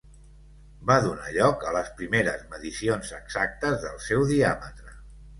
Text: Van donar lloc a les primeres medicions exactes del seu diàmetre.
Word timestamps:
Van 0.91 1.01
donar 1.07 1.27
lloc 1.33 1.65
a 1.71 1.73
les 1.75 1.91
primeres 1.99 2.45
medicions 2.53 3.11
exactes 3.19 3.77
del 3.83 4.01
seu 4.07 4.25
diàmetre. 4.33 4.97